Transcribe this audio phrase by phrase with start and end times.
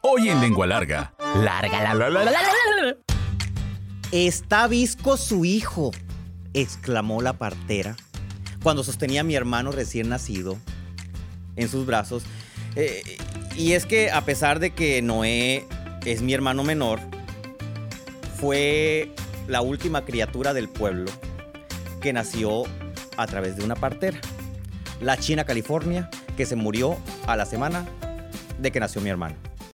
[0.00, 1.12] Hoy en Lengua Larga.
[1.34, 2.96] Larga la la la la la.
[4.10, 5.90] Está visco su hijo,
[6.54, 7.94] exclamó la partera
[8.62, 10.56] cuando sostenía a mi hermano recién nacido
[11.56, 12.22] en sus brazos.
[12.74, 13.18] Eh,
[13.54, 15.66] y es que a pesar de que Noé
[16.06, 16.98] es mi hermano menor,
[18.40, 19.12] fue
[19.46, 21.12] la última criatura del pueblo
[22.00, 22.62] que nació
[23.18, 24.18] a través de una partera.
[25.02, 26.08] La China California,
[26.38, 26.96] que se murió
[27.26, 27.86] a la semana
[28.58, 29.45] de que nació mi hermano.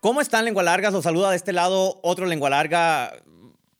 [0.00, 0.94] ¿Cómo están, lengua largas?
[0.94, 3.12] Los saluda de este lado otro lengua larga.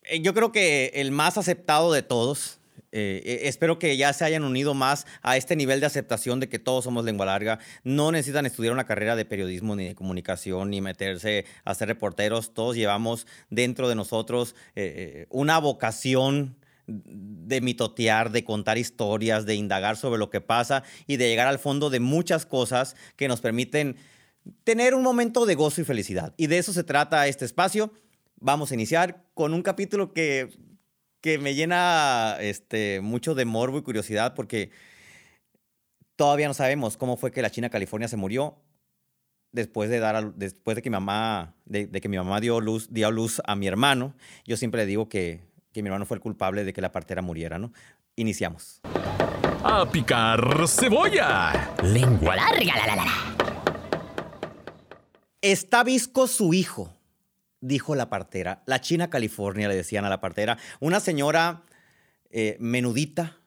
[0.02, 2.60] Eh, Yo creo que el más aceptado de todos.
[2.92, 6.50] Eh, eh, espero que ya se hayan unido más a este nivel de aceptación de
[6.50, 7.58] que todos somos lengua larga.
[7.84, 12.52] No necesitan estudiar una carrera de periodismo ni de comunicación ni meterse a ser reporteros.
[12.52, 14.54] Todos llevamos dentro de nosotros
[15.30, 16.54] una vocación
[16.86, 21.58] de mitotear, de contar historias, de indagar sobre lo que pasa y de llegar al
[21.58, 23.96] fondo de muchas cosas que nos permiten
[24.64, 26.34] tener un momento de gozo y felicidad.
[26.36, 27.92] Y de eso se trata este espacio.
[28.40, 30.48] Vamos a iniciar con un capítulo que,
[31.20, 34.70] que me llena este, mucho de morbo y curiosidad porque
[36.16, 38.56] todavía no sabemos cómo fue que la China California se murió
[39.52, 42.60] después de dar a- después de que mi mamá de, de que mi mamá dio
[42.60, 44.14] luz dio a luz a mi hermano.
[44.44, 45.40] Yo siempre le digo que,
[45.72, 47.72] que mi hermano fue el culpable de que la partera muriera, ¿no?
[48.16, 48.80] Iniciamos.
[49.62, 51.74] ¡A picar cebolla!
[51.82, 53.39] Lengua larga la la la la.
[55.42, 56.94] Está visco su hijo,
[57.60, 58.62] dijo la partera.
[58.66, 60.58] La China California le decían a la partera.
[60.80, 61.64] Una señora
[62.30, 63.38] eh, menudita,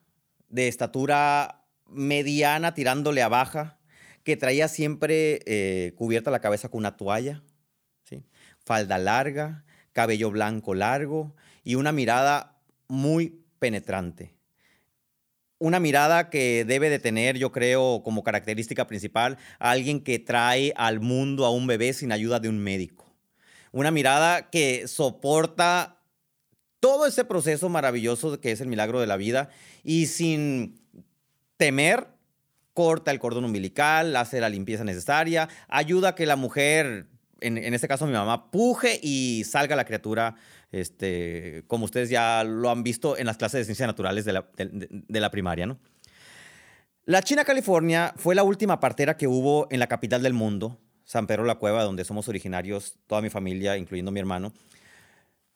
[0.50, 3.80] de estatura mediana, tirándole a baja,
[4.24, 7.44] que traía siempre eh, cubierta la cabeza con una toalla,
[8.04, 8.24] ¿sí?
[8.64, 14.33] falda larga, cabello blanco largo y una mirada muy penetrante.
[15.64, 21.00] Una mirada que debe de tener, yo creo, como característica principal, alguien que trae al
[21.00, 23.16] mundo a un bebé sin ayuda de un médico.
[23.72, 26.02] Una mirada que soporta
[26.82, 29.52] todo ese proceso maravilloso que es el milagro de la vida
[29.86, 30.82] y sin
[31.56, 32.08] temer,
[32.74, 37.08] corta el cordón umbilical, hace la limpieza necesaria, ayuda a que la mujer,
[37.40, 40.36] en, en este caso mi mamá, puje y salga la criatura,
[40.74, 44.46] este, como ustedes ya lo han visto en las clases de ciencias naturales de la,
[44.58, 45.80] de- la primaria, ¿no?
[47.06, 51.28] La China California fue la última partera que hubo en la capital del mundo, San
[51.28, 54.54] Pedro la Cueva, donde somos originarios, toda mi familia, incluyendo mi hermano.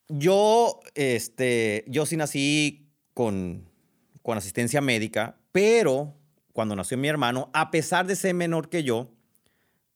[0.10, 3.66] Yo, este, yo sí nací con,
[4.22, 6.14] con asistencia médica, pero
[6.54, 9.10] cuando nació mi hermano, a pesar de ser menor que yo,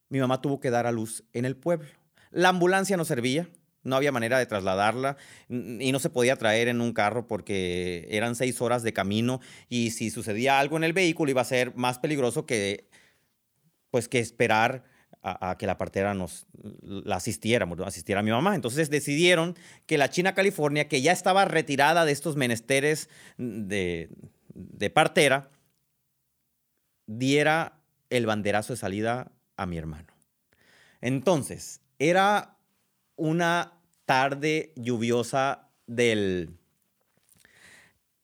[0.09, 1.87] mi mamá tuvo que dar a luz en el pueblo.
[2.31, 3.49] La ambulancia no servía,
[3.83, 5.17] no había manera de trasladarla
[5.49, 9.91] y no se podía traer en un carro porque eran seis horas de camino y
[9.91, 12.89] si sucedía algo en el vehículo iba a ser más peligroso que,
[13.89, 14.83] pues, que esperar
[15.23, 16.47] a, que la partera nos
[16.81, 17.85] la asistiéramos, ¿no?
[17.85, 18.55] asistiera a mi mamá.
[18.55, 19.55] Entonces decidieron
[19.85, 24.09] que la China California, que ya estaba retirada de estos menesteres de,
[24.53, 25.51] de partera,
[27.05, 30.13] diera el banderazo de salida a mi hermano.
[31.01, 32.57] Entonces, era
[33.21, 33.73] una
[34.05, 36.57] tarde lluviosa del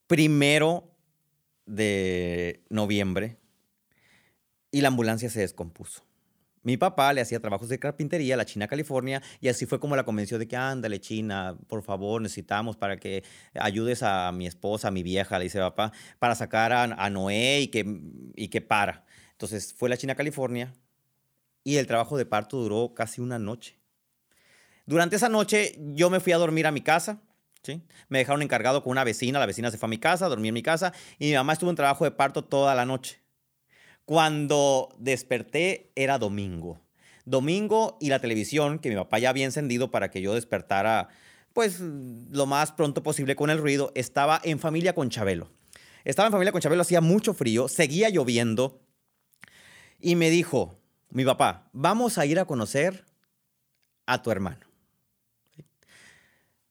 [0.08, 0.90] primero
[1.68, 3.38] de noviembre
[4.72, 6.04] y la ambulancia se descompuso.
[6.64, 9.96] Mi papá le hacía trabajos de carpintería a la China California y así fue como
[9.96, 14.88] la convenció de que ándale China, por favor, necesitamos para que ayudes a mi esposa,
[14.88, 17.86] a mi vieja, le dice papá, para sacar a, a Noé y que,
[18.36, 19.06] y que para.
[19.34, 20.74] Entonces fue la China California
[21.64, 23.77] y el trabajo de parto duró casi una noche.
[24.88, 27.22] Durante esa noche yo me fui a dormir a mi casa.
[27.62, 27.84] ¿sí?
[28.08, 30.54] Me dejaron encargado con una vecina, la vecina se fue a mi casa, dormí en
[30.54, 33.22] mi casa y mi mamá estuvo en trabajo de parto toda la noche.
[34.06, 36.80] Cuando desperté era domingo.
[37.26, 41.10] Domingo y la televisión, que mi papá ya había encendido para que yo despertara,
[41.52, 45.52] pues lo más pronto posible con el ruido, estaba en familia con Chabelo.
[46.06, 48.80] Estaba en familia con Chabelo, hacía mucho frío, seguía lloviendo
[50.00, 50.80] y me dijo,
[51.10, 53.04] mi papá, vamos a ir a conocer
[54.06, 54.67] a tu hermano.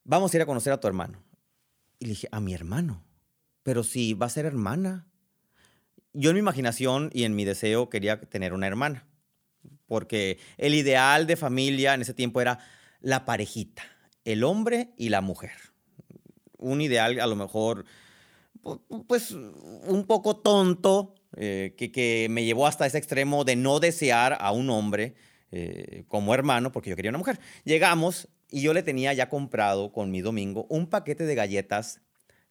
[0.08, 1.20] Vamos a ir a conocer a tu hermano.
[1.98, 3.04] Y le dije, a mi hermano.
[3.64, 5.08] Pero si va a ser hermana.
[6.12, 9.06] Yo en mi imaginación y en mi deseo quería tener una hermana.
[9.88, 12.58] porque el ideal de familia en ese tiempo era
[13.00, 13.84] la parejita,
[14.24, 15.52] el hombre y la mujer.
[16.56, 17.84] Un ideal a lo mejor,
[19.06, 24.50] pues, un poco tonto, eh, que, me llevó hasta ese extremo de no desear a
[24.50, 25.14] un hombre
[25.52, 27.38] eh, como hermano, porque yo quería una mujer.
[27.64, 32.00] Llegamos y yo le tenía ya comprado con mi domingo un paquete de galletas,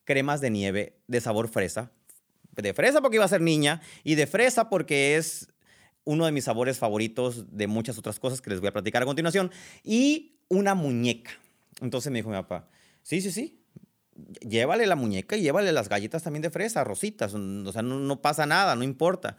[0.03, 1.91] cremas de nieve de sabor fresa.
[2.51, 5.49] De fresa porque iba a ser niña y de fresa porque es
[6.05, 9.05] uno de mis sabores favoritos de muchas otras cosas que les voy a platicar a
[9.05, 9.51] continuación.
[9.83, 11.31] Y una muñeca.
[11.81, 12.69] Entonces me dijo mi papá,
[13.01, 13.59] sí, sí, sí,
[14.39, 17.33] llévale la muñeca y llévale las galletas también de fresa, rositas.
[17.33, 19.37] O sea, no, pasa nada, no importa.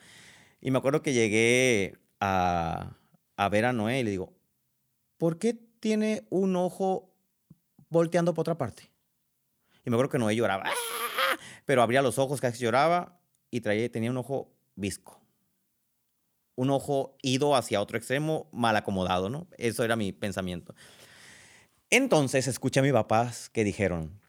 [0.61, 2.97] Y me acuerdo que llegué a,
[3.37, 4.35] a ver a Noé y le digo,
[5.17, 7.15] ¿por qué tiene un ojo
[7.91, 8.91] volteando por otra parte?
[9.85, 11.39] Y me acuerdo que Noé lloraba, ¡Ah!
[11.65, 13.21] pero abría los ojos, casi lloraba
[13.53, 15.23] y traía, tenía un ojo visco.
[16.57, 19.47] Un ojo ido hacia otro extremo, mal acomodado, ¿no?
[19.59, 20.75] Eso era mi pensamiento.
[21.89, 24.21] Entonces escuché a mis papás que dijeron,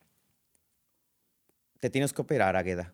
[1.80, 2.94] te tienes que operar, Agueda.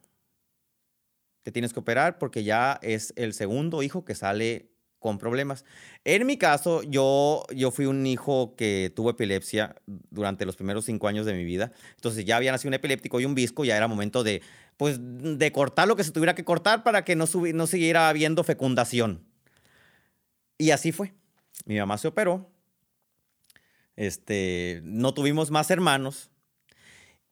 [1.42, 4.73] Te tienes que operar porque ya es el segundo hijo que sale
[5.04, 5.66] con problemas.
[6.06, 11.08] En mi caso, yo, yo fui un hijo que tuvo epilepsia durante los primeros cinco
[11.08, 11.74] años de mi vida.
[11.96, 14.42] Entonces ya había nacido un epiléptico y un visco, ya era momento de,
[14.78, 18.44] pues, de cortar lo que se tuviera que cortar para que no, no siguiera habiendo
[18.44, 19.24] fecundación.
[20.58, 21.14] Y así fue.
[21.66, 22.50] Mi mamá se operó.
[23.98, 26.32] Este, no tuvimos más hermanos.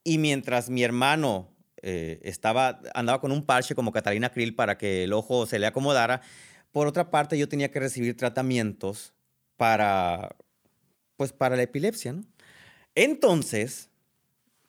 [0.04, 1.52] Y mientras mi hermano
[1.82, 5.66] eh, estaba, andaba con un parche como Catalina Krill para que el ojo se le
[5.66, 6.22] acomodara,
[6.72, 9.14] por otra parte yo tenía que recibir tratamientos
[9.56, 10.34] para,
[11.16, 12.24] pues para la epilepsia, ¿no?
[12.94, 13.88] Entonces,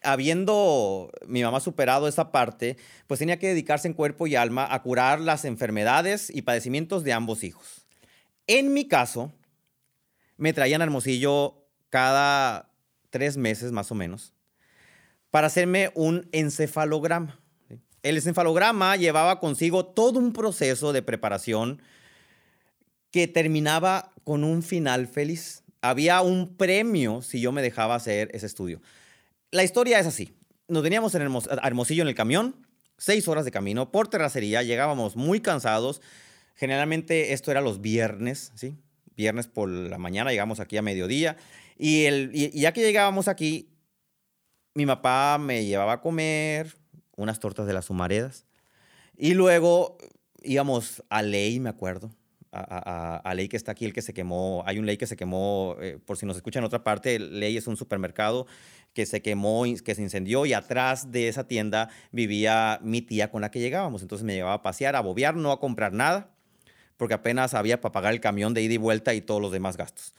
[0.01, 2.77] habiendo mi mamá superado esa parte,
[3.07, 7.13] pues tenía que dedicarse en cuerpo y alma a curar las enfermedades y padecimientos de
[7.13, 7.85] ambos hijos.
[8.47, 9.31] En mi caso,
[10.37, 12.69] me traían a Hermosillo cada
[13.09, 14.33] tres meses más o menos
[15.31, 17.39] para hacerme un encefalograma.
[18.03, 21.81] El encefalograma llevaba consigo todo un proceso de preparación
[23.11, 25.63] que terminaba con un final feliz.
[25.81, 28.81] Había un premio si yo me dejaba hacer ese estudio.
[29.51, 30.33] La historia es así.
[30.67, 32.67] Nos veníamos en Hermosillo en el camión,
[32.97, 36.01] seis horas de camino por terracería, llegábamos muy cansados.
[36.55, 38.75] Generalmente esto era los viernes, ¿sí?
[39.15, 41.37] Viernes por la mañana, llegamos aquí a mediodía.
[41.77, 43.69] Y, el, y ya que llegábamos aquí,
[44.73, 46.82] mi papá me llevaba a comer
[47.15, 48.45] unas tortas de las humaredas.
[49.17, 49.97] Y luego
[50.43, 52.11] íbamos a Ley, me acuerdo.
[52.55, 54.63] A, Ley que está aquí, el que se quemó.
[54.67, 57.57] Hay un Ley que se quemó, eh, por si nos escuchan en otra parte, Ley
[57.57, 58.45] es un supermercado
[58.93, 63.41] que se quemó, que se incendió y atrás de esa tienda vivía mi tía con
[63.41, 64.03] la que llegábamos.
[64.03, 66.29] Entonces me llevaba a pasear, a bobear, no a comprar nada,
[66.97, 69.75] porque apenas había para pagar el camión de ida y vuelta y todos los demás
[69.75, 70.13] gastos.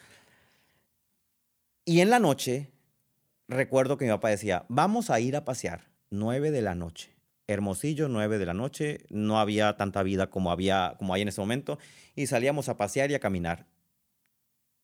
[1.84, 2.72] Y en la noche
[3.46, 5.84] recuerdo que mi papá decía, vamos a ir a pasear,
[6.18, 7.14] 9 de la noche.
[7.46, 11.40] Hermosillo, 9 de la noche, no había tanta vida como, había, como hay en ese
[11.40, 11.78] momento,
[12.14, 13.66] y salíamos a pasear y a caminar.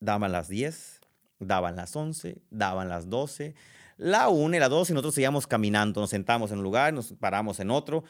[0.01, 1.01] Daban las 10,
[1.39, 3.55] daban las 11, daban las 12,
[3.97, 7.13] la 1 y la 2, y nosotros seguíamos caminando, nos sentamos en un lugar, nos
[7.15, 8.05] paramos en otro.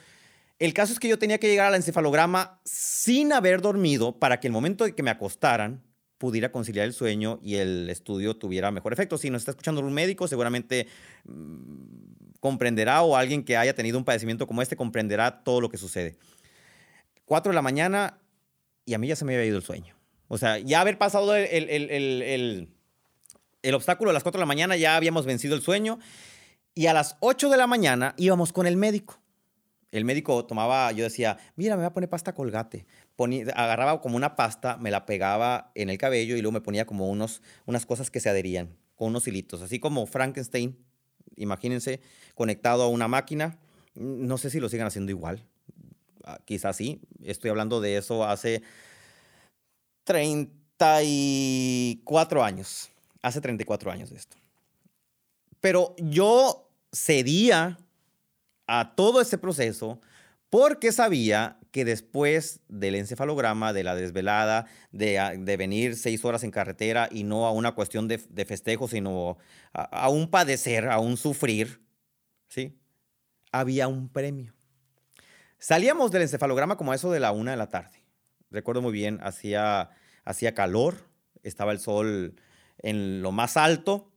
[0.59, 4.49] El caso es que yo tenía que llegar al encefalograma sin haber dormido para que
[4.49, 5.83] el momento de que me acostaran,
[6.21, 9.17] pudiera conciliar el sueño y el estudio tuviera mejor efecto.
[9.17, 10.87] Si nos está escuchando un médico, seguramente
[11.25, 15.77] mm, comprenderá o alguien que haya tenido un padecimiento como este comprenderá todo lo que
[15.77, 16.17] sucede.
[17.25, 18.19] Cuatro de la mañana
[18.85, 19.95] y a mí ya se me había ido el sueño.
[20.29, 22.69] O sea, ya haber pasado el, el, el,
[23.63, 25.99] el obstáculo a las cuatro de la mañana, ya habíamos vencido el sueño
[26.75, 29.21] y a las ocho de la mañana íbamos con el médico
[29.93, 32.87] el médico tomaba, yo decía, mira, me voy a poner pasta colgate.
[33.55, 37.09] agarraba como una pasta, me la pegaba en el cabello y luego me ponía como
[37.09, 40.79] unos, unas cosas que se adherían, con unos hilitos, así como Frankenstein,
[41.37, 42.01] imagínense,
[42.35, 43.59] conectado a una máquina.
[43.95, 45.45] No sé si lo sigan haciendo igual,
[46.25, 47.01] ah, quizás sí.
[47.23, 48.63] Estoy hablando de eso hace
[50.05, 52.91] 34 años,
[53.23, 54.37] hace 34 años de esto.
[55.61, 57.79] Pero yo cedía
[58.67, 60.01] a todo ese proceso
[60.49, 66.51] porque sabía que después del encefalograma, de la desvelada, de, ah, venir seis horas en
[66.51, 69.39] carretera y no a una cuestión de, festejo, sino
[69.73, 71.81] a, un padecer, a un sufrir,
[72.49, 72.79] ¿sí?
[73.53, 74.55] Había un premio.
[75.59, 78.03] Salíamos del encefalograma como a eso de la una de la tarde.
[78.51, 79.91] Recuerdo muy bien, hacía,
[80.25, 81.09] hacía calor,
[81.43, 82.35] estaba el sol
[82.79, 84.10] en lo más alto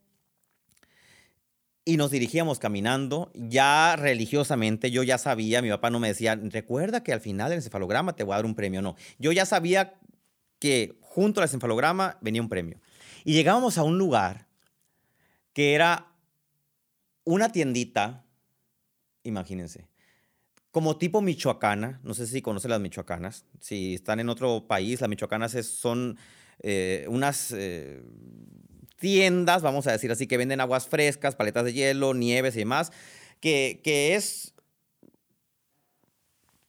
[1.86, 7.04] y nos dirigíamos caminando, ya religiosamente, yo ya sabía, mi papá no me decía, recuerda
[7.04, 8.96] que al final del encefalograma te voy a dar un premio, no.
[9.20, 9.96] Yo ya sabía
[10.60, 12.80] que junto al encefalograma venía un premio.
[13.26, 14.48] Y llegábamos a un lugar
[15.52, 16.14] que era
[17.26, 18.26] una tiendita,
[19.24, 19.88] imagínense,
[20.72, 25.10] como tipo michoacana, no sé si conocen las michoacanas, si están en otro país, las
[25.10, 26.18] michoacanas son
[26.60, 28.02] eh, unas eh,
[29.04, 32.94] tiendas, vamos a decir así, que venden aguas frescas, paletas de hielo, nieves y demás,
[33.42, 34.54] que, que es,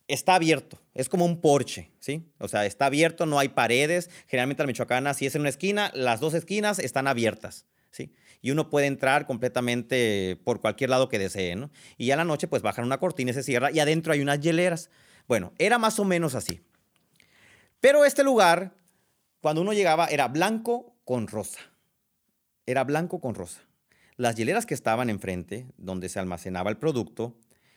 [0.08, 2.28] está abierto, es como un porche, ¿sí?
[2.40, 5.92] O sea, está abierto, no hay paredes, generalmente la michoacana, si es en una esquina,
[5.94, 8.10] las dos esquinas están abiertas, ¿sí?
[8.42, 11.70] y uno puede entrar completamente por cualquier lado que desee, ¿no?
[11.98, 14.40] Y a la noche pues bajan una cortina y se cierra y adentro hay unas
[14.40, 14.90] hieleras.
[15.28, 16.60] Bueno, era más o menos así.
[17.80, 18.74] Pero este lugar,
[19.40, 21.60] cuando uno llegaba, era blanco con rosa.
[22.66, 23.61] Era blanco con rosa.
[24.16, 27.37] Las hieleras que estaban enfrente, donde se almacenaba el producto,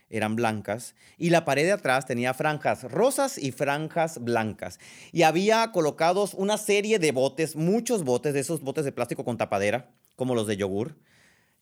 [0.09, 4.79] eran blancas y la pared de atrás tenía franjas rosas y franjas blancas.
[5.11, 9.37] Y había colocados una serie de botes, muchos botes, de esos botes de plástico con
[9.37, 10.97] tapadera, como los de yogur,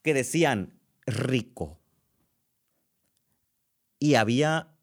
[0.02, 1.80] que decían rico.
[3.98, 4.76] Y había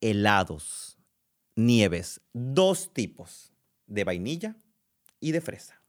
[0.00, 0.98] helados,
[1.56, 3.52] nieves, dos tipos,
[3.86, 4.56] de vainilla
[5.18, 5.83] y de fresa.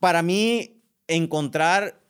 [0.00, 2.00] Para mí, encontrar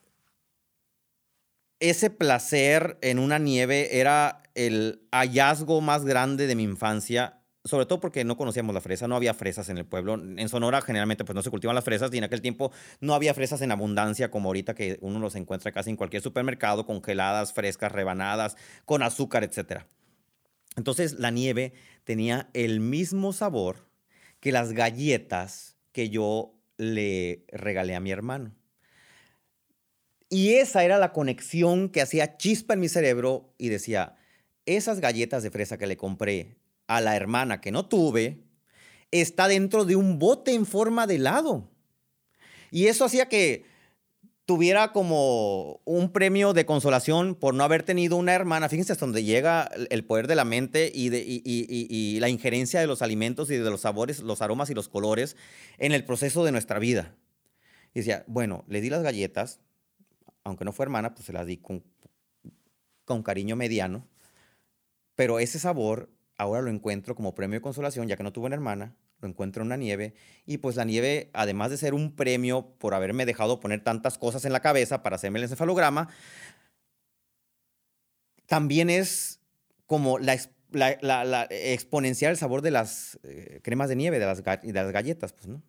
[1.79, 7.99] ese placer en una nieve era el hallazgo más grande de mi infancia sobre todo
[7.99, 10.15] porque no conocíamos la fresa, no había fresas en el pueblo.
[10.15, 13.33] En Sonora generalmente pues no se cultivan las fresas y en aquel tiempo no había
[13.33, 17.91] fresas en abundancia como ahorita que uno los encuentra casi en cualquier supermercado, congeladas, frescas,
[17.91, 19.83] rebanadas, con azúcar, etc.
[20.75, 23.87] Entonces la nieve tenía el mismo sabor
[24.39, 28.55] que las galletas que yo le regalé a mi hermano.
[30.29, 34.15] Y esa era la conexión que hacía chispa en mi cerebro y decía,
[34.65, 36.57] esas galletas de fresa que le compré
[36.87, 38.43] a la hermana que no tuve,
[39.11, 41.69] está dentro de un bote en forma de helado.
[42.71, 43.65] Y eso hacía que
[44.51, 48.67] tuviera como un premio de consolación por no haber tenido una hermana.
[48.67, 52.85] Fíjense hasta donde llega el poder de la mente y, de, y, la injerencia de
[52.85, 55.37] los alimentos y de los sabores, los aromas y los colores
[55.77, 57.15] en el proceso de nuestra vida.
[57.93, 59.61] Y decía, bueno, le di las galletas,
[60.43, 61.81] aunque no fue hermana, pues se las di con,
[63.05, 64.05] con cariño mediano,
[65.15, 68.55] pero ese sabor ahora lo encuentro como premio de consolación, ya que no tuve una
[68.55, 68.97] hermana,
[69.27, 70.13] encuentro en una nieve.
[70.45, 74.45] Y pues la nieve, además de ser un premio por haberme dejado poner tantas cosas
[74.45, 76.09] en la cabeza para hacerme el encefalograma,
[78.45, 79.39] también es
[79.85, 80.37] como la,
[81.49, 85.33] exponencial el sabor de las eh, cremas de nieve, de las, de las galletas.
[85.33, 85.61] Pues, ¿no?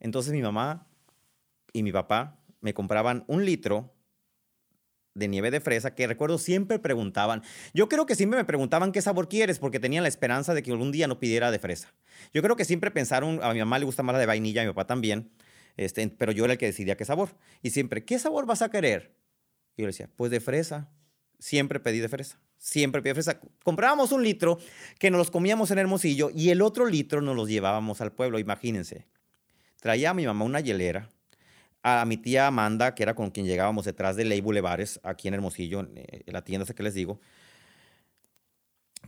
[0.00, 0.86] Entonces mi mamá
[1.72, 3.95] y mi papá me compraban un litro
[5.16, 7.42] de nieve de fresa que recuerdo siempre preguntaban.
[7.74, 10.70] Yo creo que siempre me preguntaban qué sabor quieres porque tenían la esperanza de que
[10.70, 11.92] algún día no pidiera de fresa.
[12.32, 14.64] Yo creo que siempre pensaron, a mi mamá le gusta más la de vainilla, a
[14.64, 15.30] mi papá también,
[15.76, 17.30] este, pero yo era el que decidía qué sabor.
[17.62, 19.16] Y siempre, ¿qué sabor vas a querer?
[19.76, 20.90] Y yo le decía, pues de fresa.
[21.38, 22.38] Siempre pedí de fresa.
[22.58, 23.40] Siempre pedí de fresa.
[23.62, 24.58] Comprábamos un litro
[24.98, 28.38] que nos los comíamos en Hermosillo y el otro litro nos los llevábamos al pueblo,
[28.38, 29.06] imagínense.
[29.80, 31.10] Traía a mi mamá una hielera
[31.88, 35.34] a mi tía Amanda, que era con quien llegábamos detrás de Ley Bulevares, aquí en
[35.34, 37.20] Hermosillo, en eh, la tienda esa que les digo,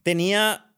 [0.05, 0.73] tenía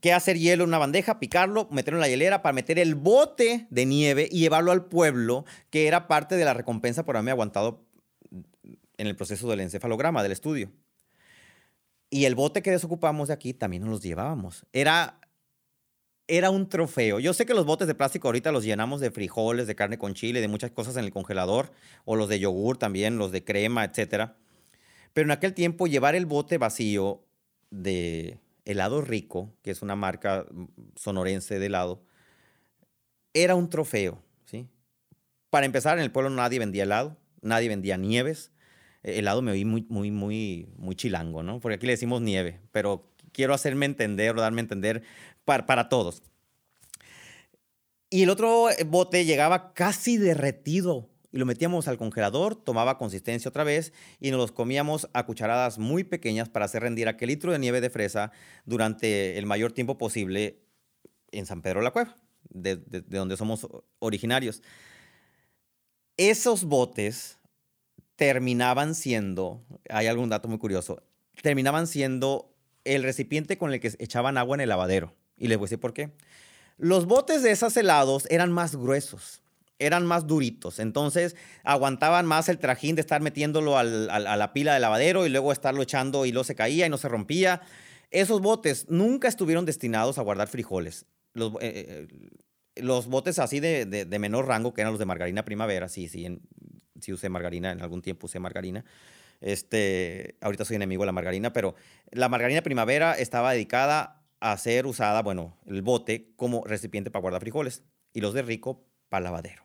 [0.00, 3.66] que hacer hielo en una bandeja, picarlo, meterlo en la hielera para meter el bote
[3.70, 7.84] de nieve y llevarlo al pueblo, que era parte de la recompensa por haberme aguantado
[8.98, 10.70] en el proceso del encefalograma, del estudio.
[12.08, 14.64] Y el bote que desocupamos de aquí también nos los llevábamos.
[14.72, 15.18] Era
[16.32, 17.20] era un trofeo.
[17.20, 20.14] Yo sé que los botes de plástico ahorita los llenamos de frijoles, de carne con
[20.14, 21.72] chile, de muchas cosas en el congelador,
[22.06, 24.30] o los de yogur también, los de crema, etc.
[25.12, 27.22] Pero en aquel tiempo llevar el bote vacío
[27.70, 30.64] de helado rico, que es una marca mm,
[30.96, 32.02] sonorense de helado,
[33.34, 34.70] era un trofeo, ¿sí?
[35.50, 38.52] Para empezar, en el pueblo nadie vendía helado, nadie vendía nieves.
[39.02, 41.60] E, helado me oí muy, muy, muy, muy chilango, ¿no?
[41.60, 45.02] Porque aquí le decimos nieve, pero quiero hacerme entender o darme a entender
[45.44, 46.22] para, todos.
[48.10, 53.48] Y el otro eh, bote llegaba casi derretido y lo metíamos al congelador, tomaba consistencia
[53.48, 57.52] otra vez y nos los comíamos a cucharadas muy pequeñas para hacer rendir aquel litro
[57.52, 58.32] de nieve de fresa
[58.66, 60.60] durante el mayor tiempo posible
[61.30, 62.16] en San Pedro de la Cueva,
[62.50, 63.66] de, de donde somos
[63.98, 64.62] originarios.
[66.18, 67.38] Esos botes
[68.16, 71.02] terminaban siendo, hay algún dato muy curioso,
[71.42, 72.51] terminaban siendo
[72.84, 75.14] el recipiente con el que echaban agua en el lavadero.
[75.36, 76.10] Y les voy a decir por qué.
[76.78, 79.42] Los botes de esos helados eran más gruesos,
[79.78, 80.78] eran más duritos.
[80.78, 85.52] Entonces aguantaban más el trajín de estar metiéndolo a la pila de lavadero y luego
[85.52, 87.60] estarlo echando y luego se caía y no se rompía.
[88.10, 91.06] Esos botes nunca estuvieron destinados a guardar frijoles.
[91.34, 92.30] los, eh, eh,
[92.82, 96.42] los botes así de menor rango, que eran los de margarina primavera, sí, sí, en-
[97.00, 98.84] sí usé margarina, en algún tiempo usé margarina.
[99.42, 101.74] Este, ahorita soy enemigo de la margarina, pero
[102.10, 107.42] la margarina primavera estaba dedicada a ser usada, bueno, el bote como recipiente para guardar
[107.42, 109.62] frijoles y los de rico para lavadero.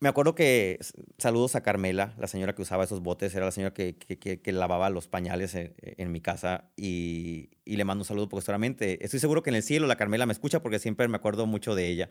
[0.00, 0.80] Me acuerdo que,
[1.16, 4.90] saludos a Carmela, la señora que usaba esos botes, era la señora que, que- lavaba
[4.90, 9.44] los pañales en, mi casa y, y le mando un saludo porque seguramente, estoy seguro
[9.44, 12.10] que en el cielo la Carmela me escucha porque siempre me acuerdo mucho de ella.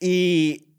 [0.00, 0.74] Y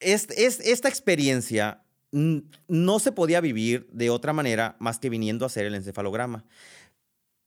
[0.00, 1.81] es, es- esta experiencia
[2.12, 6.44] no se podía vivir de otra manera más que viniendo a hacer el encefalograma.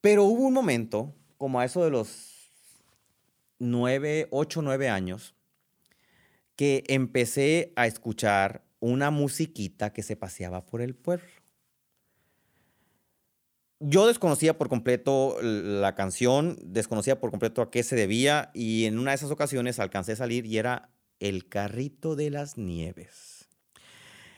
[0.02, 2.36] Pero hubo un momento, como a eso de los
[3.60, 5.36] nueve, ocho, nueve años,
[6.56, 11.26] que empecé a escuchar una musiquita que se paseaba por el pueblo.
[13.80, 18.98] Yo desconocía por completo la canción, desconocía por completo a qué se debía y en
[18.98, 23.35] una de esas ocasiones alcancé a salir y era El Carrito de las Nieves.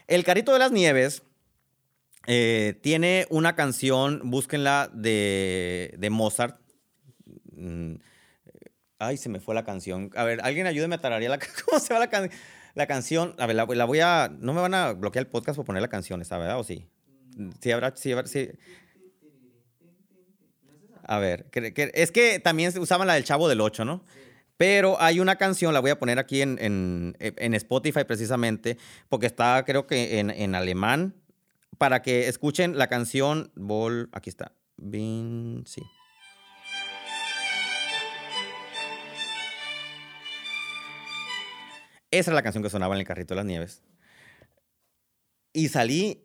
[0.07, 1.23] El Carrito de las Nieves
[2.27, 6.59] eh, tiene una canción, búsquenla, de, Mozart.
[7.53, 7.95] Mm,
[8.99, 10.09] Ay, se me fue la canción.
[10.15, 12.31] A ver, alguien ayúdeme a tararear la ¿Cómo se va la, can-
[12.73, 13.35] la canción?
[13.37, 14.31] A ver, la, voy a...
[14.39, 16.59] No me van a bloquear el podcast por poner la canción, ¿está verdad?
[16.59, 16.87] ¿O sí?
[17.61, 17.95] Sí, habrá...
[17.95, 18.49] Sí, habrá- sí.
[21.03, 24.03] A ver, que- que- es que también usaban la del Chavo del 8, ¿no?
[24.57, 28.77] Pero hay una canción, la voy a poner aquí en, en- en Spotify precisamente,
[29.09, 31.13] porque está creo que en, en alemán,
[31.77, 34.09] para que escuchen la canción Vol...
[34.13, 34.53] Aquí está.
[34.77, 35.83] Bin, sí.
[42.11, 43.83] Esa era la canción que sonaba en el carrito de las nieves.
[45.53, 46.23] Y salí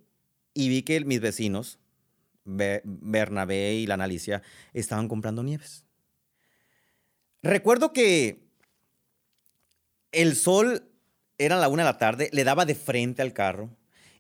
[0.55, 1.79] y vi que mis vecinos,
[2.45, 4.43] Be- Bernabé y la Analicia,
[4.75, 5.85] estaban comprando nieves.
[7.43, 8.41] Recuerdo que
[10.13, 10.85] el sol
[11.39, 13.71] era la una de la tarde, le daba de frente al carro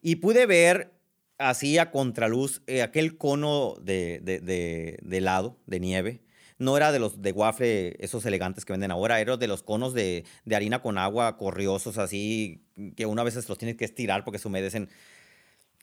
[0.01, 0.93] y pude ver
[1.39, 6.23] así a contraluz eh, aquel cono de, de- de- de helado, de nieve.
[6.59, 9.95] No era de los de waffle, esos elegantes que venden ahora, era de los conos
[9.95, 12.65] de, de harina con agua, corriosos, así,
[12.97, 14.89] que una vez los tienes que estirar porque se humedecen.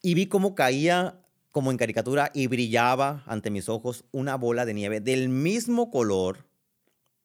[0.02, 4.74] Y vi cómo caía, como en caricatura, y brillaba ante mis ojos una bola de
[4.74, 6.46] nieve del mismo color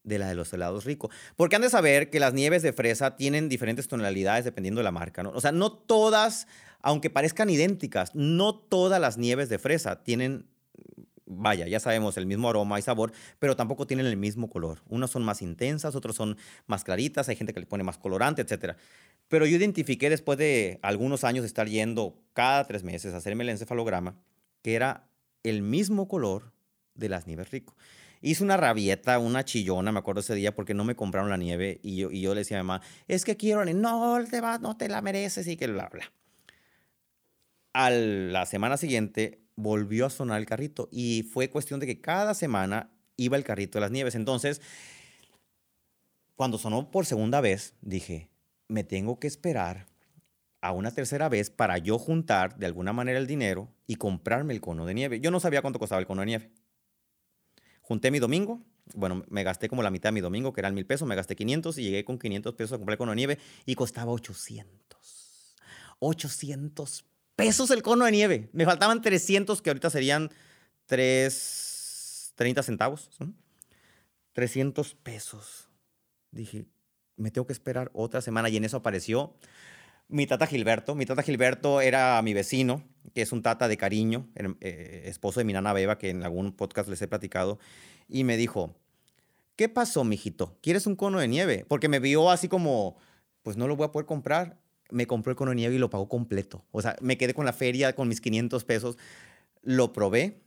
[0.06, 1.13] de la de los helados ricos.
[1.36, 4.91] Porque han de saber que las nieves de fresa tienen diferentes tonalidades dependiendo de la
[4.91, 5.32] marca, ¿no?
[5.32, 6.48] O sea, no todas,
[6.82, 10.48] aunque parezcan idénticas, no todas las nieves de fresa tienen,
[11.26, 14.82] vaya, ya sabemos, el mismo aroma y sabor, pero tampoco tienen el mismo color.
[14.88, 16.38] Unas son más intensas, otras son
[16.68, 18.78] más claritas, hay gente que le pone más colorante, etc.
[19.28, 23.44] Pero yo identifiqué después de algunos años de estar yendo cada tres meses a hacerme
[23.44, 24.15] el encefalograma,
[24.62, 25.10] que era
[25.44, 26.54] el mismo color
[26.94, 27.76] de las nieves rico.
[28.26, 31.80] Hice una rabieta, una chillona, me acuerdo ese día, porque no me compraron la nieve.
[31.84, 33.82] Y yo, y yo le decía a mi mamá, es que quiero, la nieve".
[33.82, 36.12] no, te va, no te la mereces y que bla, bla.
[37.74, 42.34] A la semana siguiente volvió a sonar el carrito y fue cuestión de que cada
[42.34, 44.16] semana iba el carrito de las nieves.
[44.16, 44.60] Entonces,
[46.36, 48.32] cuando sonó por segunda vez, dije,
[48.68, 49.86] me tengo que esperar
[50.62, 54.62] a una tercera vez para yo juntar de alguna manera el dinero y comprarme el
[54.62, 55.20] cono de nieve.
[55.20, 56.64] Yo no sabía cuánto costaba el cono de nieve.
[57.88, 58.63] Junté mi domingo,
[58.95, 61.36] bueno, me gasté como la mitad de mi domingo, que eran mil pesos, me gasté
[61.36, 65.56] 500 y llegué con 500 pesos a comprar el cono de nieve y costaba 800.
[66.00, 68.50] 800 pesos el cono de nieve.
[68.54, 70.32] Me faltaban 300, que ahorita serían
[70.88, 73.12] 3, 30 centavos.
[73.19, 73.34] ¿no?
[74.34, 75.69] 300 pesos.
[76.32, 76.65] Dije,
[77.17, 79.36] me tengo que esperar otra semana y en eso apareció
[80.08, 80.95] mi tata Gilberto.
[80.95, 85.39] Mi tata Gilberto era mi vecino, que es un tata de cariño, el, eh, esposo
[85.39, 87.60] de mi nana Beba, que en algún podcast les he platicado,
[88.08, 88.76] y me dijo,
[89.56, 90.58] ¿qué pasó, mijito?
[90.62, 91.65] ¿Quieres un cono de nieve?
[91.68, 92.98] Porque me vio así como,
[93.44, 94.58] pues no lo voy a poder comprar.
[94.91, 96.63] Me compró el cono de nieve y lo pagó completo.
[96.72, 98.98] O sea, me quedé con la feria con mis 500 pesos.
[99.62, 100.41] Lo probé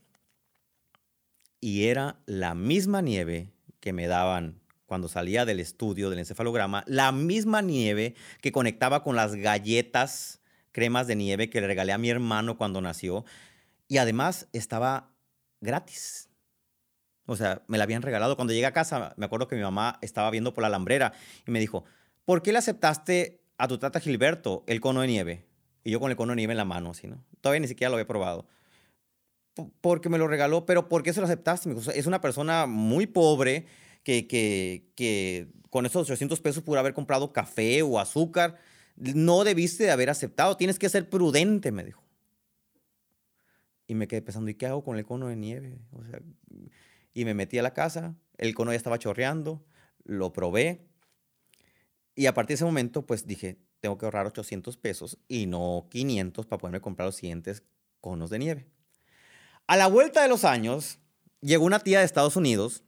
[1.60, 7.12] y era la misma nieve que me daban cuando salía del estudio del encefalograma, la
[7.12, 10.40] misma nieve que conectaba con las galletas,
[10.72, 13.24] cremas de nieve que le regalé a mi hermano cuando nació.
[13.88, 15.10] Y además estaba
[15.60, 16.28] gratis.
[17.26, 18.36] O sea, me la habían regalado.
[18.36, 21.12] Cuando llegué a casa, me acuerdo que mi mamá estaba viendo por la alambrera
[21.46, 21.84] y me dijo,
[22.24, 25.46] ¿por qué le aceptaste a tu tata Gilberto el cono de nieve?
[25.84, 27.22] Y yo con el cono de nieve en la mano, así, ¿no?
[27.40, 28.46] Todavía ni siquiera lo había probado.
[29.54, 31.74] "P- Porque me lo regaló, pero ¿por qué se lo aceptaste?
[31.94, 33.66] Es una persona muy pobre
[34.04, 38.58] que, que, que con esos 800 pesos pudo haber comprado café o azúcar.
[38.98, 40.56] No debiste de haber aceptado.
[40.56, 42.02] Tienes que ser prudente, me dijo.
[43.86, 45.78] Y me quedé pensando, ¿y qué hago con el cono de nieve?
[45.92, 46.20] O sea,
[47.14, 49.64] y me metí a la casa, el cono ya estaba chorreando,
[50.04, 50.86] lo probé.
[52.14, 55.88] Y a partir de ese momento, pues dije, tengo que ahorrar 800 pesos y no
[55.90, 57.62] 500 para poderme comprar los siguientes
[58.00, 58.66] conos de nieve.
[59.66, 60.98] A la vuelta de los años,
[61.40, 62.84] llegó una tía de Estados Unidos,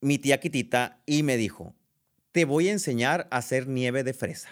[0.00, 1.74] mi tía Kitita, y me dijo,
[2.36, 4.50] te voy a enseñar a hacer nieve de fresa.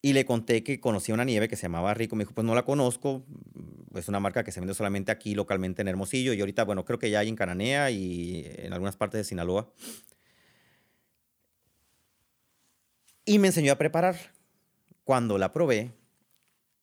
[0.00, 2.16] Y le conté que conocía una nieve que se llamaba Rico.
[2.16, 3.22] Me dijo, pues no la conozco.
[3.94, 6.32] Es una marca que se vende solamente aquí localmente en Hermosillo.
[6.32, 9.70] Y ahorita, bueno, creo que ya hay en Cananea y en algunas partes de Sinaloa.
[13.26, 14.16] Y me enseñó a preparar.
[15.04, 15.92] Cuando la probé,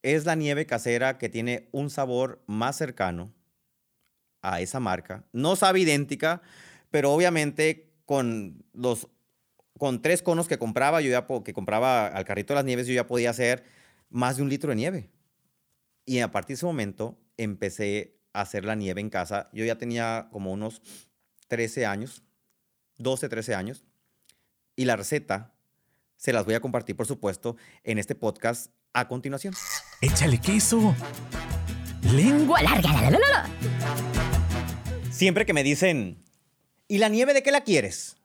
[0.03, 3.33] es la nieve casera que tiene un sabor más cercano
[4.43, 5.23] a esa marca.
[5.31, 6.43] No sabe idéntica,
[6.91, 9.07] pero obviamente con los
[9.77, 12.93] con tres conos que compraba, yo ya que compraba al carrito de las nieves, yo
[12.93, 13.63] ya podía hacer
[14.09, 15.09] más de un litro de nieve.
[16.05, 19.49] Y a partir de ese momento empecé a hacer la nieve en casa.
[19.53, 20.81] Yo ya tenía como unos
[21.47, 22.23] 13 años,
[22.97, 23.85] 12, 13 años.
[24.75, 25.55] Y la receta
[26.17, 29.53] se las voy a compartir, por supuesto, en este podcast a continuación.
[30.01, 30.93] Échale queso.
[32.13, 32.91] Lengua larga.
[32.91, 33.49] La, la, la,
[35.11, 36.23] Siempre que me dicen,
[36.89, 38.17] ¿y la nieve de qué la quieres?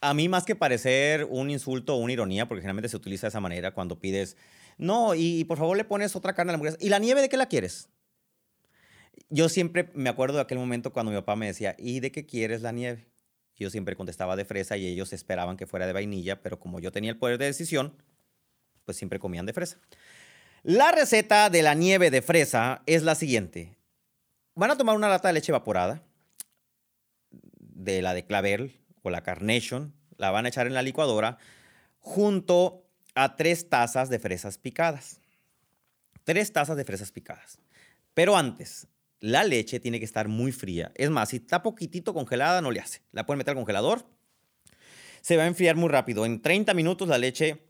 [0.00, 3.28] A mí más que parecer un insulto o una ironía, porque generalmente se utiliza de
[3.28, 4.36] esa manera cuando pides,
[4.78, 6.78] no, y, por favor le pones otra carne a la hamburguesa.
[6.80, 7.88] ¿Y la nieve de qué la quieres?
[9.28, 12.26] Yo siempre me acuerdo de aquel momento cuando mi papá me decía, ¿y de qué
[12.26, 13.06] quieres la nieve?
[13.56, 16.92] Yo siempre contestaba de fresa y ellos esperaban que fuera de vainilla, pero como yo
[16.92, 17.92] tenía el poder de decisión,
[18.84, 19.78] pues siempre comían de fresa.
[20.62, 23.76] La receta de la nieve de fresa es la siguiente.
[24.54, 26.02] Van a tomar una lata de leche evaporada,
[28.02, 31.38] la de clavel o la carnation, la van a echar en la licuadora
[31.98, 35.20] junto a tres tazas de fresas picadas.
[36.24, 37.58] Tres tazas de fresas picadas.
[38.14, 38.86] Pero antes,
[39.20, 40.92] la leche tiene que estar muy fría.
[40.94, 43.02] Es más, si está poquitito congelada, no le hace.
[43.12, 44.06] La pueden meter al congelador.
[45.20, 46.26] Se va a enfriar muy rápido.
[46.26, 47.64] En 30 minutos la leche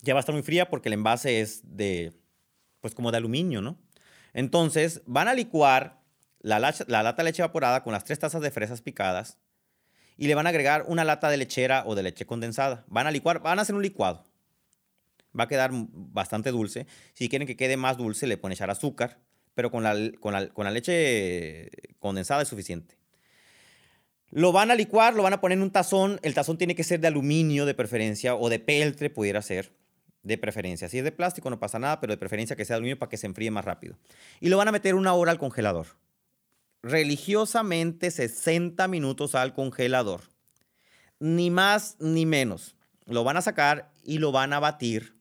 [0.00, 2.12] ya va a estar muy fría porque el envase es de,
[2.80, 3.78] pues como de aluminio, ¿no?
[4.34, 6.02] Entonces, van a licuar
[6.40, 9.38] la, lata de leche evaporada con las tres tazas de fresas picadas
[10.16, 12.84] y le van a agregar una lata de lechera o de leche condensada.
[12.88, 14.24] Van a licuar, van a hacer un licuado.
[15.38, 16.86] Va a quedar bastante dulce.
[17.14, 19.18] Si quieren que quede más dulce, le pueden echar azúcar,
[19.54, 22.96] pero con la, con la, leche condensada es suficiente.
[24.30, 26.20] Lo van a licuar, lo van a poner en un tazón.
[26.22, 29.72] El tazón tiene que ser de aluminio de preferencia o de peltre, pudiera ser,
[30.22, 30.88] de preferencia.
[30.88, 33.10] Si es de plástico no pasa nada, pero de preferencia que sea de aluminio para
[33.10, 33.96] que se enfríe más rápido.
[34.40, 35.86] Y lo van a meter una hora al congelador
[36.84, 40.20] religiosamente 60 minutos al congelador.
[41.18, 42.76] Ni más ni menos.
[43.06, 45.16] Lo van a sacar y lo van a batir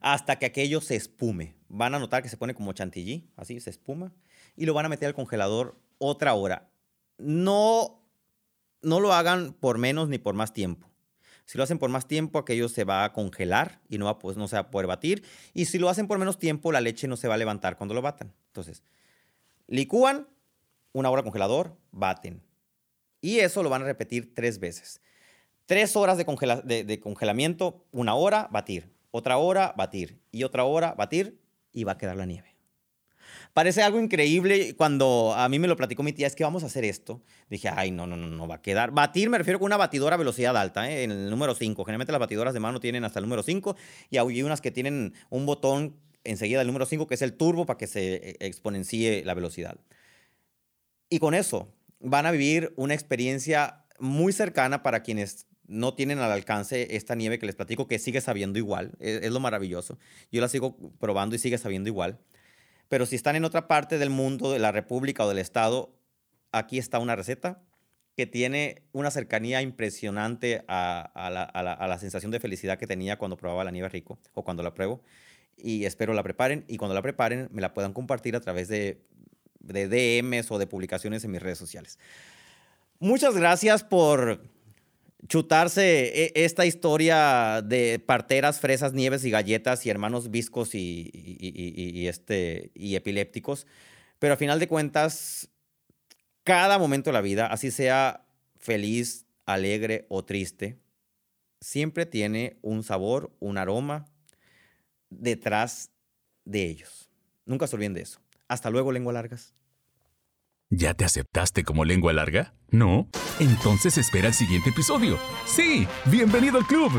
[0.00, 1.54] hasta que aquello se espume.
[1.68, 4.12] Van a notar que se pone como chantilly, así se espuma,
[4.56, 6.68] y lo van a meter al congelador otra hora.
[7.16, 8.02] No,
[8.82, 10.90] no lo hagan por menos ni por más tiempo.
[11.46, 14.36] Si lo hacen por más tiempo, aquello se va a congelar y no, va, pues,
[14.36, 15.22] no se va a poder batir.
[15.52, 17.94] Y si lo hacen por menos tiempo, la leche no se va a levantar cuando
[17.94, 18.34] lo batan.
[18.48, 18.82] Entonces,
[19.66, 20.28] Licúan,
[20.92, 22.42] una hora congelador, baten.
[23.20, 25.00] Y eso lo van a repetir tres veces.
[25.66, 28.92] Tres horas de, congelamiento, una hora, batir.
[29.10, 30.20] Otra hora, batir.
[30.30, 31.40] Y otra hora, batir.
[31.72, 32.54] Y va a quedar la nieve.
[33.54, 36.66] Parece algo increíble cuando a mí me lo platicó mi tía, es que vamos a
[36.66, 37.22] hacer esto.
[37.48, 38.90] Dije, ay, no, no, no, no va a quedar.
[38.90, 41.04] Batir me refiero con una batidora a velocidad alta, ¿eh?
[41.04, 41.84] en el número 5.
[41.84, 43.76] Generalmente las batidoras de mano tienen hasta el número 5
[44.10, 47.66] y hay unas que tienen un botón enseguida el número 5, que es el turbo
[47.66, 49.76] para que se eh, exponencie la velocidad.
[51.08, 56.32] Y con eso van a vivir una experiencia muy cercana para quienes no tienen al
[56.32, 58.92] alcance esta nieve que les platico, que sigue sabiendo igual.
[58.98, 59.98] Es, es, lo maravilloso.
[60.30, 62.18] Yo la sigo probando y sigue sabiendo igual.
[62.88, 65.94] Pero si están en otra parte del mundo, de la República o del Estado,
[66.52, 67.62] aquí está una receta
[68.16, 72.78] que tiene una cercanía impresionante a, a, la, a, la, a, la, sensación de felicidad
[72.78, 75.02] que tenía cuando probaba la nieve rico o cuando la pruebo
[75.56, 79.02] y espero la preparen y cuando la preparen me la puedan compartir a través de,
[79.60, 81.98] de DMs o de publicaciones en mis redes sociales.
[82.98, 84.40] Muchas gracias por
[85.28, 92.70] chutarse e, esta historia de parteras, fresas, nieves y galletas y hermanos viscos y, este,
[92.74, 93.66] y epilépticos.
[94.18, 95.50] Pero a final de cuentas,
[96.44, 98.26] cada momento de la vida, así sea
[98.58, 100.78] feliz, alegre o triste,
[101.60, 104.06] siempre tiene un sabor, un aroma
[105.20, 105.90] detrás
[106.44, 107.10] de ellos.
[107.46, 108.20] Nunca se olviden de eso.
[108.48, 109.54] Hasta luego, lengua largas.
[110.70, 112.54] ¿Ya te aceptaste como lengua larga?
[112.70, 113.08] ¿No?
[113.38, 115.18] Entonces espera el siguiente episodio.
[115.46, 116.90] Sí, bienvenido al club.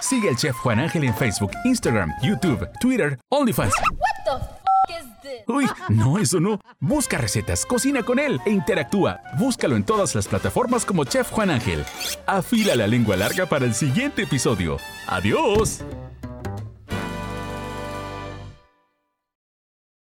[0.00, 3.74] Sigue al chef Juan Ángel en Facebook, Instagram, YouTube, Twitter, OnlyFans.
[5.46, 6.60] Uy, no, eso no.
[6.80, 9.20] Busca recetas, cocina con él e interactúa.
[9.38, 11.84] Búscalo en todas las plataformas como Chef Juan Ángel.
[12.26, 14.78] Afila la lengua larga para el siguiente episodio.
[15.06, 15.84] ¡Adiós!